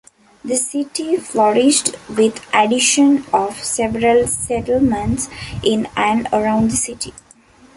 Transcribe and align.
The 0.43 0.55
city 0.55 1.15
flourished 1.17 1.91
with 2.09 2.43
addition 2.55 3.23
of 3.31 3.63
several 3.63 4.25
settlements 4.25 5.29
in 5.63 5.89
and 5.95 6.27
around 6.33 6.71
the 6.71 6.75
city. 6.75 7.13